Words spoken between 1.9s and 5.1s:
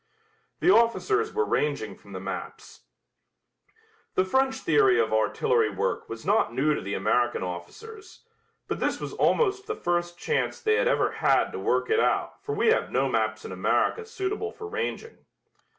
from the maps. The French theory